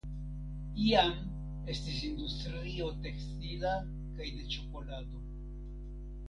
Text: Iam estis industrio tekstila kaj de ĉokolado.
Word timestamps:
Iam 0.85 1.11
estis 1.73 1.99
industrio 2.07 2.87
tekstila 3.05 3.75
kaj 4.17 4.27
de 4.39 4.49
ĉokolado. 4.57 5.23